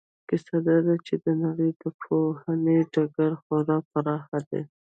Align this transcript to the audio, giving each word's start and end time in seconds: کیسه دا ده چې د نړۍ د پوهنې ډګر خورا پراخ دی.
کیسه 0.27 0.57
دا 0.67 0.75
ده 0.85 0.95
چې 1.05 1.13
د 1.23 1.25
نړۍ 1.43 1.69
د 1.81 1.83
پوهنې 2.01 2.77
ډګر 2.93 3.31
خورا 3.41 3.77
پراخ 3.91 4.23
دی. 4.49 4.61